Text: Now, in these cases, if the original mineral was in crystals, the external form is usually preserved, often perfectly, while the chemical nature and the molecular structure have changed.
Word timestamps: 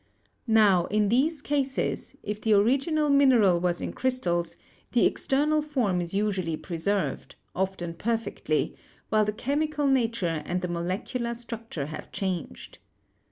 Now, 0.47 0.87
in 0.87 1.09
these 1.09 1.43
cases, 1.43 2.17
if 2.23 2.41
the 2.41 2.53
original 2.53 3.07
mineral 3.11 3.59
was 3.59 3.81
in 3.81 3.93
crystals, 3.93 4.55
the 4.93 5.05
external 5.05 5.61
form 5.61 6.01
is 6.01 6.15
usually 6.15 6.57
preserved, 6.57 7.35
often 7.55 7.93
perfectly, 7.93 8.73
while 9.09 9.25
the 9.25 9.31
chemical 9.31 9.85
nature 9.85 10.41
and 10.43 10.61
the 10.61 10.67
molecular 10.67 11.35
structure 11.35 11.85
have 11.85 12.11
changed. 12.11 12.79